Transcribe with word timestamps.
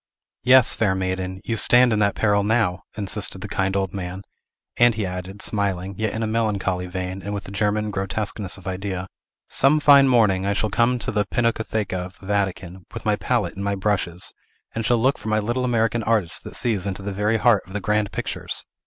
"Yes, 0.41 0.73
fair 0.73 0.95
maiden, 0.95 1.41
you 1.45 1.55
stand 1.55 1.93
in 1.93 1.99
that 1.99 2.15
peril 2.15 2.43
now!" 2.43 2.81
insisted 2.97 3.41
the 3.41 3.47
kind 3.47 3.75
old 3.75 3.93
man; 3.93 4.23
and 4.77 4.95
he 4.95 5.05
added, 5.05 5.43
smiling, 5.43 5.93
yet 5.95 6.11
in 6.15 6.23
a 6.23 6.25
melancholy 6.25 6.87
vein, 6.87 7.21
and 7.21 7.35
with 7.35 7.47
a 7.47 7.51
German 7.51 7.91
grotesqueness 7.91 8.57
of 8.57 8.65
idea, 8.65 9.07
"Some 9.47 9.79
fine 9.79 10.07
morning, 10.07 10.43
I 10.43 10.53
shall 10.53 10.71
come 10.71 10.97
to 10.97 11.11
the 11.11 11.25
Pinacotheca 11.27 11.99
of 12.03 12.17
the 12.19 12.25
Vatican, 12.25 12.83
with 12.95 13.05
my 13.05 13.15
palette 13.15 13.53
and 13.53 13.63
my 13.63 13.75
brushes, 13.75 14.33
and 14.73 14.83
shall 14.83 14.97
look 14.97 15.19
for 15.19 15.27
my 15.27 15.37
little 15.37 15.63
American 15.65 16.01
artist 16.01 16.43
that 16.45 16.55
sees 16.55 16.87
into 16.87 17.03
the 17.03 17.13
very 17.13 17.37
heart 17.37 17.61
of 17.67 17.73
the 17.73 17.79
grand 17.79 18.11
pictures! 18.11 18.65